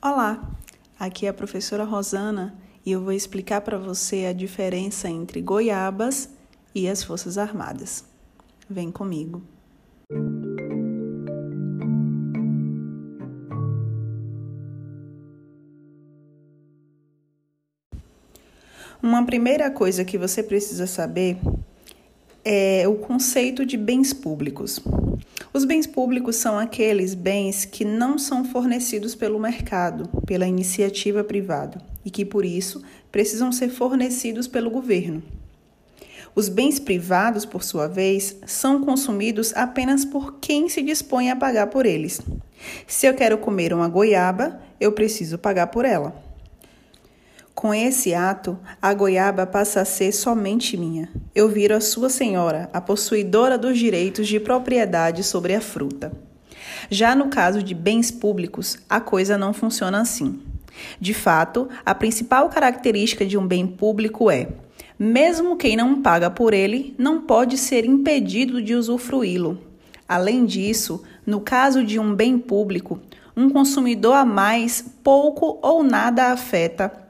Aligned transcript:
Olá, 0.00 0.48
aqui 0.96 1.26
é 1.26 1.28
a 1.28 1.34
professora 1.34 1.82
Rosana 1.82 2.56
e 2.86 2.92
eu 2.92 3.02
vou 3.02 3.12
explicar 3.12 3.62
para 3.62 3.76
você 3.76 4.26
a 4.26 4.32
diferença 4.32 5.08
entre 5.08 5.42
goiabas 5.42 6.28
e 6.72 6.88
as 6.88 7.02
Forças 7.02 7.36
Armadas. 7.36 8.04
Vem 8.70 8.92
comigo. 8.92 9.42
Uma 19.02 19.26
primeira 19.26 19.68
coisa 19.68 20.04
que 20.04 20.16
você 20.16 20.44
precisa 20.44 20.86
saber 20.86 21.38
é 22.44 22.86
o 22.86 22.94
conceito 22.94 23.66
de 23.66 23.76
bens 23.76 24.12
públicos. 24.12 24.80
Os 25.52 25.64
bens 25.64 25.86
públicos 25.86 26.36
são 26.36 26.58
aqueles 26.58 27.14
bens 27.14 27.64
que 27.64 27.84
não 27.84 28.18
são 28.18 28.44
fornecidos 28.44 29.14
pelo 29.14 29.40
mercado, 29.40 30.08
pela 30.26 30.46
iniciativa 30.46 31.24
privada, 31.24 31.80
e 32.04 32.10
que, 32.10 32.24
por 32.24 32.44
isso, 32.44 32.82
precisam 33.10 33.50
ser 33.50 33.70
fornecidos 33.70 34.46
pelo 34.46 34.70
governo. 34.70 35.22
Os 36.34 36.48
bens 36.48 36.78
privados, 36.78 37.44
por 37.44 37.64
sua 37.64 37.88
vez, 37.88 38.36
são 38.46 38.84
consumidos 38.84 39.52
apenas 39.56 40.04
por 40.04 40.34
quem 40.38 40.68
se 40.68 40.82
dispõe 40.82 41.30
a 41.30 41.36
pagar 41.36 41.68
por 41.68 41.86
eles. 41.86 42.20
Se 42.86 43.06
eu 43.06 43.14
quero 43.14 43.38
comer 43.38 43.72
uma 43.72 43.88
goiaba, 43.88 44.60
eu 44.78 44.92
preciso 44.92 45.38
pagar 45.38 45.68
por 45.68 45.84
ela. 45.84 46.27
Com 47.58 47.74
esse 47.74 48.14
ato, 48.14 48.56
a 48.80 48.94
goiaba 48.94 49.44
passa 49.44 49.80
a 49.80 49.84
ser 49.84 50.12
somente 50.12 50.76
minha. 50.76 51.08
Eu 51.34 51.48
viro 51.48 51.74
a 51.74 51.80
sua 51.80 52.08
senhora, 52.08 52.70
a 52.72 52.80
possuidora 52.80 53.58
dos 53.58 53.76
direitos 53.76 54.28
de 54.28 54.38
propriedade 54.38 55.24
sobre 55.24 55.56
a 55.56 55.60
fruta. 55.60 56.12
Já 56.88 57.16
no 57.16 57.26
caso 57.26 57.60
de 57.60 57.74
bens 57.74 58.12
públicos, 58.12 58.78
a 58.88 59.00
coisa 59.00 59.36
não 59.36 59.52
funciona 59.52 60.00
assim. 60.00 60.40
De 61.00 61.12
fato, 61.12 61.68
a 61.84 61.96
principal 61.96 62.48
característica 62.48 63.26
de 63.26 63.36
um 63.36 63.44
bem 63.44 63.66
público 63.66 64.30
é: 64.30 64.50
mesmo 64.96 65.56
quem 65.56 65.76
não 65.76 66.00
paga 66.00 66.30
por 66.30 66.54
ele 66.54 66.94
não 66.96 67.22
pode 67.22 67.58
ser 67.58 67.84
impedido 67.84 68.62
de 68.62 68.76
usufruí-lo. 68.76 69.58
Além 70.08 70.46
disso, 70.46 71.02
no 71.26 71.40
caso 71.40 71.82
de 71.82 71.98
um 71.98 72.14
bem 72.14 72.38
público, 72.38 73.00
um 73.36 73.50
consumidor 73.50 74.14
a 74.14 74.24
mais 74.24 74.80
pouco 75.02 75.58
ou 75.60 75.82
nada 75.82 76.30
afeta 76.30 77.07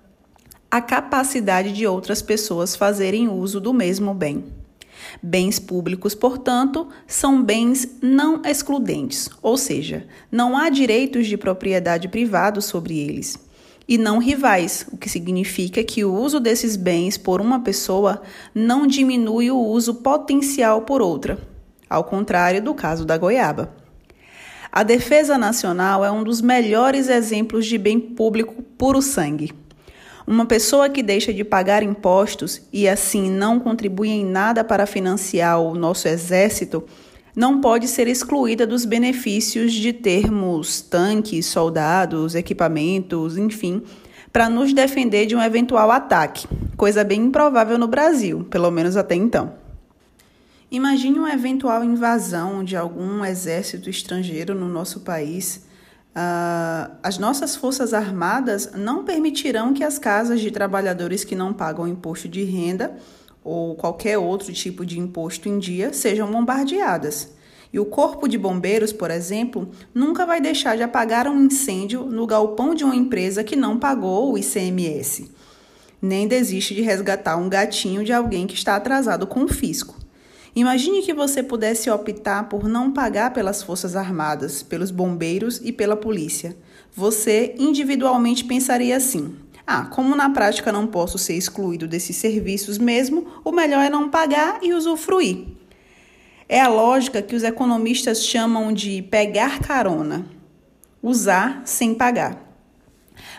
a 0.70 0.80
capacidade 0.82 1.72
de 1.72 1.86
outras 1.86 2.20
pessoas 2.20 2.76
fazerem 2.76 3.28
uso 3.28 3.60
do 3.60 3.72
mesmo 3.72 4.12
bem. 4.12 4.44
Bens 5.22 5.58
públicos, 5.58 6.14
portanto, 6.14 6.88
são 7.06 7.42
bens 7.42 7.96
não 8.02 8.42
excludentes, 8.44 9.30
ou 9.40 9.56
seja, 9.56 10.06
não 10.30 10.56
há 10.56 10.68
direitos 10.68 11.26
de 11.26 11.38
propriedade 11.38 12.08
privado 12.08 12.60
sobre 12.60 12.98
eles, 12.98 13.38
e 13.88 13.96
não 13.96 14.18
rivais, 14.18 14.86
o 14.92 14.98
que 14.98 15.08
significa 15.08 15.82
que 15.82 16.04
o 16.04 16.12
uso 16.12 16.38
desses 16.38 16.76
bens 16.76 17.16
por 17.16 17.40
uma 17.40 17.60
pessoa 17.60 18.20
não 18.54 18.86
diminui 18.86 19.50
o 19.50 19.58
uso 19.58 19.94
potencial 19.94 20.82
por 20.82 21.00
outra, 21.00 21.38
ao 21.88 22.04
contrário 22.04 22.62
do 22.62 22.74
caso 22.74 23.06
da 23.06 23.16
goiaba. 23.16 23.74
A 24.70 24.82
defesa 24.82 25.38
nacional 25.38 26.04
é 26.04 26.10
um 26.10 26.22
dos 26.22 26.42
melhores 26.42 27.08
exemplos 27.08 27.64
de 27.64 27.78
bem 27.78 27.98
público 27.98 28.62
puro 28.76 29.00
sangue. 29.00 29.54
Uma 30.28 30.44
pessoa 30.44 30.90
que 30.90 31.02
deixa 31.02 31.32
de 31.32 31.42
pagar 31.42 31.82
impostos 31.82 32.60
e 32.70 32.86
assim 32.86 33.30
não 33.30 33.58
contribui 33.58 34.10
em 34.10 34.26
nada 34.26 34.62
para 34.62 34.84
financiar 34.84 35.58
o 35.58 35.74
nosso 35.74 36.06
exército 36.06 36.84
não 37.34 37.62
pode 37.62 37.88
ser 37.88 38.06
excluída 38.06 38.66
dos 38.66 38.84
benefícios 38.84 39.72
de 39.72 39.90
termos 39.90 40.82
tanques, 40.82 41.46
soldados, 41.46 42.34
equipamentos, 42.34 43.38
enfim, 43.38 43.82
para 44.30 44.50
nos 44.50 44.74
defender 44.74 45.24
de 45.24 45.34
um 45.34 45.40
eventual 45.40 45.90
ataque, 45.90 46.46
coisa 46.76 47.02
bem 47.02 47.22
improvável 47.22 47.78
no 47.78 47.88
Brasil, 47.88 48.46
pelo 48.50 48.70
menos 48.70 48.98
até 48.98 49.14
então. 49.14 49.54
Imagine 50.70 51.20
uma 51.20 51.32
eventual 51.32 51.82
invasão 51.82 52.62
de 52.62 52.76
algum 52.76 53.24
exército 53.24 53.88
estrangeiro 53.88 54.54
no 54.54 54.68
nosso 54.68 55.00
país 55.00 55.66
Uh, 56.16 56.90
as 57.02 57.18
nossas 57.18 57.54
Forças 57.54 57.94
Armadas 57.94 58.72
não 58.74 59.04
permitirão 59.04 59.72
que 59.72 59.84
as 59.84 59.98
casas 59.98 60.40
de 60.40 60.50
trabalhadores 60.50 61.22
que 61.22 61.36
não 61.36 61.52
pagam 61.52 61.86
imposto 61.86 62.28
de 62.28 62.42
renda 62.42 62.96
ou 63.44 63.76
qualquer 63.76 64.18
outro 64.18 64.52
tipo 64.52 64.84
de 64.84 64.98
imposto 64.98 65.48
em 65.48 65.58
dia 65.58 65.92
sejam 65.92 66.30
bombardeadas. 66.30 67.30
E 67.72 67.78
o 67.78 67.84
Corpo 67.84 68.26
de 68.26 68.38
Bombeiros, 68.38 68.92
por 68.92 69.10
exemplo, 69.10 69.70
nunca 69.94 70.24
vai 70.24 70.40
deixar 70.40 70.76
de 70.76 70.82
apagar 70.82 71.28
um 71.28 71.44
incêndio 71.44 72.04
no 72.04 72.26
galpão 72.26 72.74
de 72.74 72.82
uma 72.82 72.96
empresa 72.96 73.44
que 73.44 73.54
não 73.54 73.78
pagou 73.78 74.32
o 74.32 74.38
ICMS. 74.38 75.30
Nem 76.00 76.26
desiste 76.26 76.74
de 76.74 76.80
resgatar 76.80 77.36
um 77.36 77.48
gatinho 77.48 78.04
de 78.04 78.12
alguém 78.12 78.46
que 78.46 78.54
está 78.54 78.76
atrasado 78.76 79.26
com 79.26 79.44
o 79.44 79.48
fisco. 79.48 79.97
Imagine 80.58 81.02
que 81.02 81.14
você 81.14 81.40
pudesse 81.40 81.88
optar 81.88 82.48
por 82.48 82.68
não 82.68 82.90
pagar 82.90 83.32
pelas 83.32 83.62
Forças 83.62 83.94
Armadas, 83.94 84.60
pelos 84.60 84.90
bombeiros 84.90 85.60
e 85.62 85.70
pela 85.70 85.94
polícia. 85.94 86.56
Você 86.92 87.54
individualmente 87.60 88.44
pensaria 88.44 88.96
assim: 88.96 89.36
ah, 89.64 89.84
como 89.84 90.16
na 90.16 90.28
prática 90.30 90.72
não 90.72 90.88
posso 90.88 91.16
ser 91.16 91.34
excluído 91.34 91.86
desses 91.86 92.16
serviços 92.16 92.76
mesmo, 92.76 93.24
o 93.44 93.52
melhor 93.52 93.84
é 93.84 93.88
não 93.88 94.10
pagar 94.10 94.58
e 94.60 94.74
usufruir. 94.74 95.46
É 96.48 96.60
a 96.60 96.66
lógica 96.66 97.22
que 97.22 97.36
os 97.36 97.44
economistas 97.44 98.24
chamam 98.24 98.72
de 98.72 99.00
pegar 99.00 99.60
carona, 99.60 100.26
usar 101.00 101.62
sem 101.66 101.94
pagar. 101.94 102.36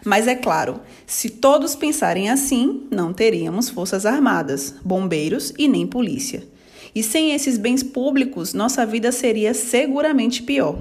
Mas 0.06 0.26
é 0.26 0.36
claro, 0.36 0.80
se 1.06 1.30
todos 1.30 1.76
pensarem 1.76 2.30
assim, 2.30 2.88
não 2.90 3.12
teríamos 3.12 3.70
forças 3.70 4.06
armadas, 4.06 4.76
bombeiros 4.86 5.52
e 5.58 5.68
nem 5.68 5.86
polícia. 5.86 6.48
E 6.94 7.04
sem 7.04 7.34
esses 7.34 7.58
bens 7.58 7.84
públicos, 7.84 8.54
nossa 8.54 8.86
vida 8.86 9.12
seria 9.12 9.54
seguramente 9.54 10.44
pior. 10.44 10.78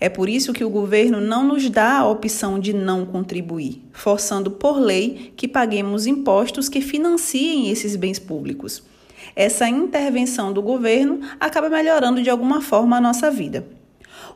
É 0.00 0.08
por 0.08 0.28
isso 0.28 0.52
que 0.52 0.64
o 0.64 0.70
governo 0.70 1.20
não 1.20 1.46
nos 1.46 1.68
dá 1.68 1.98
a 1.98 2.08
opção 2.08 2.58
de 2.58 2.72
não 2.72 3.04
contribuir, 3.04 3.82
forçando 3.92 4.50
por 4.50 4.78
lei 4.78 5.32
que 5.36 5.46
paguemos 5.46 6.06
impostos 6.06 6.68
que 6.68 6.80
financiem 6.80 7.70
esses 7.70 7.94
bens 7.94 8.18
públicos. 8.18 8.82
Essa 9.34 9.68
intervenção 9.68 10.52
do 10.52 10.62
governo 10.62 11.20
acaba 11.38 11.68
melhorando 11.68 12.22
de 12.22 12.30
alguma 12.30 12.60
forma 12.60 12.96
a 12.96 13.00
nossa 13.00 13.30
vida. 13.30 13.66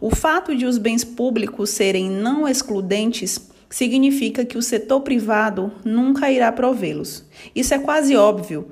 O 0.00 0.14
fato 0.14 0.54
de 0.54 0.66
os 0.66 0.78
bens 0.78 1.04
públicos 1.04 1.70
serem 1.70 2.10
não 2.10 2.46
excludentes 2.48 3.50
significa 3.68 4.44
que 4.44 4.58
o 4.58 4.62
setor 4.62 5.00
privado 5.00 5.72
nunca 5.84 6.30
irá 6.30 6.50
provê-los. 6.50 7.24
Isso 7.54 7.72
é 7.72 7.78
quase 7.78 8.16
óbvio, 8.16 8.68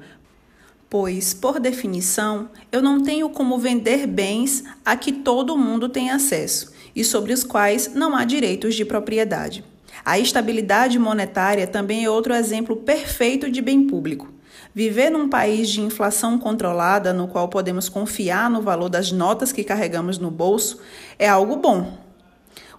pois, 0.90 1.34
por 1.34 1.60
definição, 1.60 2.48
eu 2.72 2.80
não 2.80 3.02
tenho 3.02 3.28
como 3.30 3.58
vender 3.58 4.06
bens 4.06 4.64
a 4.84 4.96
que 4.96 5.12
todo 5.12 5.56
mundo 5.56 5.88
tem 5.88 6.10
acesso 6.10 6.72
e 6.94 7.04
sobre 7.04 7.32
os 7.32 7.44
quais 7.44 7.94
não 7.94 8.16
há 8.16 8.24
direitos 8.24 8.74
de 8.74 8.84
propriedade. 8.84 9.64
A 10.04 10.18
estabilidade 10.18 10.98
monetária 10.98 11.66
também 11.66 12.04
é 12.04 12.10
outro 12.10 12.34
exemplo 12.34 12.76
perfeito 12.76 13.50
de 13.50 13.60
bem 13.60 13.86
público. 13.86 14.32
Viver 14.74 15.10
num 15.10 15.28
país 15.28 15.68
de 15.68 15.80
inflação 15.80 16.38
controlada, 16.38 17.12
no 17.12 17.28
qual 17.28 17.48
podemos 17.48 17.88
confiar 17.88 18.48
no 18.48 18.62
valor 18.62 18.88
das 18.88 19.12
notas 19.12 19.52
que 19.52 19.64
carregamos 19.64 20.18
no 20.18 20.30
bolso, 20.30 20.80
é 21.18 21.28
algo 21.28 21.56
bom. 21.56 22.07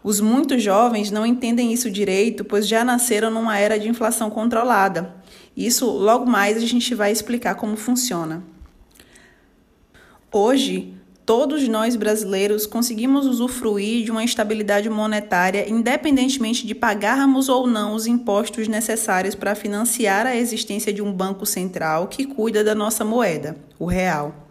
Os 0.09 0.19
muito 0.19 0.57
jovens 0.57 1.11
não 1.11 1.23
entendem 1.23 1.71
isso 1.71 1.91
direito, 1.91 2.43
pois 2.43 2.67
já 2.67 2.83
nasceram 2.83 3.29
numa 3.29 3.59
era 3.59 3.77
de 3.77 3.87
inflação 3.87 4.27
controlada. 4.31 5.13
Isso 5.55 5.85
logo 5.85 6.25
mais 6.25 6.57
a 6.57 6.61
gente 6.61 6.95
vai 6.95 7.11
explicar 7.11 7.53
como 7.53 7.77
funciona. 7.77 8.41
Hoje, 10.31 10.95
todos 11.27 11.67
nós 11.67 11.95
brasileiros 11.95 12.65
conseguimos 12.65 13.27
usufruir 13.27 14.03
de 14.03 14.09
uma 14.09 14.23
estabilidade 14.23 14.89
monetária 14.89 15.69
independentemente 15.69 16.65
de 16.65 16.73
pagarmos 16.73 17.47
ou 17.47 17.67
não 17.67 17.93
os 17.93 18.07
impostos 18.07 18.67
necessários 18.67 19.35
para 19.35 19.53
financiar 19.53 20.25
a 20.25 20.35
existência 20.35 20.91
de 20.91 21.03
um 21.03 21.13
banco 21.13 21.45
central 21.45 22.07
que 22.07 22.25
cuida 22.25 22.63
da 22.63 22.73
nossa 22.73 23.05
moeda, 23.05 23.57
o 23.77 23.85
real. 23.85 24.48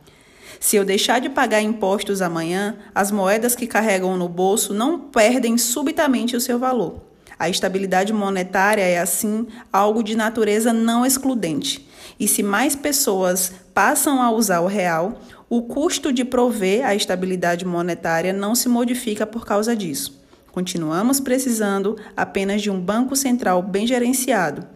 Se 0.61 0.77
eu 0.77 0.85
deixar 0.85 1.21
de 1.21 1.29
pagar 1.29 1.61
impostos 1.61 2.23
amanhã, 2.23 2.77
as 2.95 3.11
moedas 3.11 3.55
que 3.55 3.67
carregam 3.67 4.17
no 4.17 4.29
bolso 4.29 4.75
não 4.75 4.99
perdem 4.99 5.57
subitamente 5.57 6.37
o 6.37 6.41
seu 6.41 6.59
valor. 6.59 7.01
A 7.39 7.49
estabilidade 7.49 8.13
monetária 8.13 8.83
é, 8.83 8.99
assim, 8.99 9.47
algo 9.73 10.03
de 10.03 10.17
natureza 10.17 10.73
não 10.73 11.07
excludente. 11.07 11.89
E 12.19 12.27
se 12.27 12.43
mais 12.43 12.75
pessoas 12.75 13.53
passam 13.73 14.21
a 14.21 14.31
usar 14.31 14.61
o 14.61 14.67
real, 14.67 15.21
o 15.49 15.63
custo 15.63 16.13
de 16.13 16.25
prover 16.25 16.85
a 16.85 16.95
estabilidade 16.95 17.65
monetária 17.65 18.33
não 18.33 18.55
se 18.55 18.69
modifica 18.69 19.25
por 19.25 19.47
causa 19.47 19.77
disso. 19.77 20.21
Continuamos 20.51 21.21
precisando 21.21 21.97
apenas 22.17 22.61
de 22.61 22.71
um 22.71 22.81
banco 22.81 23.15
central 23.15 23.63
bem 23.63 23.87
gerenciado, 23.87 24.67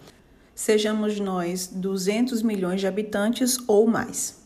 sejamos 0.55 1.19
nós 1.19 1.67
200 1.67 2.43
milhões 2.43 2.81
de 2.81 2.87
habitantes 2.87 3.59
ou 3.67 3.87
mais. 3.87 4.42